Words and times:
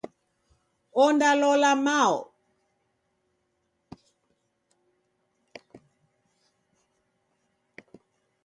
Onda 1.03 1.29
lola 1.41 1.71
mae. 1.85 2.15